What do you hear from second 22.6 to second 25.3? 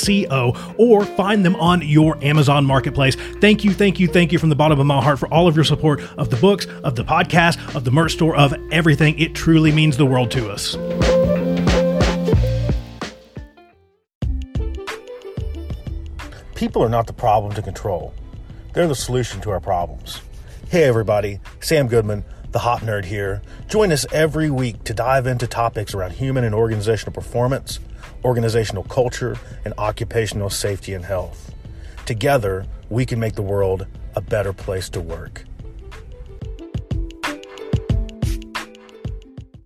HOP Nerd here. Join us every week to dive